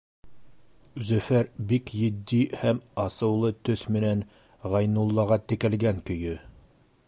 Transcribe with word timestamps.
Зөфәр 1.09 1.49
бик 1.71 1.91
етди 1.97 2.39
һәм 2.61 2.79
асыулы 3.03 3.53
төҫ 3.69 3.83
менән 3.97 4.27
Ғәйнуллаға 4.77 5.41
текләгән 5.53 6.05
көйө: 6.11 6.37